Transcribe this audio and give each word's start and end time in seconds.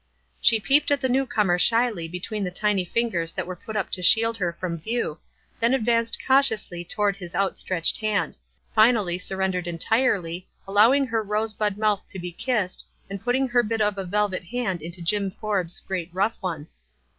She 0.41 0.59
peeped 0.59 0.89
at 0.89 0.99
the 0.99 1.07
new 1.07 1.27
comer 1.27 1.59
shyly 1.59 2.07
between 2.07 2.43
the 2.43 2.49
tiny 2.49 2.83
fingers 2.83 3.33
that 3.33 3.45
were 3.45 3.55
put 3.55 3.75
up 3.75 3.91
to 3.91 4.01
shield 4.01 4.35
her 4.37 4.51
from 4.51 4.79
view, 4.79 5.19
then 5.59 5.75
advanced 5.75 6.17
cautiously 6.25 6.83
toward 6.83 7.15
his 7.17 7.35
out 7.35 7.59
stretched 7.59 7.97
hand; 7.97 8.35
finally 8.73 9.19
surrendered 9.19 9.67
entirely, 9.67 10.47
al 10.67 10.73
lowing 10.73 11.05
her 11.05 11.21
rose 11.23 11.53
bud 11.53 11.77
mouth 11.77 12.01
to 12.07 12.17
be 12.17 12.31
kissed, 12.31 12.83
and 13.11 13.21
putting 13.21 13.47
her 13.49 13.61
bit 13.61 13.79
of 13.79 13.95
a 13.99 14.03
velvet 14.03 14.45
hand 14.45 14.81
into 14.81 15.03
Jim 15.03 15.29
Forbes' 15.29 15.79
great 15.79 16.09
rough 16.13 16.37
one. 16.41 16.65